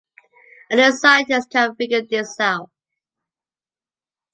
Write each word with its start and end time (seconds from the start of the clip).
Only 0.71 0.83
a 0.83 0.93
scientist 0.93 1.51
can 1.51 1.75
figure 1.75 2.01
this 2.01 2.39
out. 2.39 2.71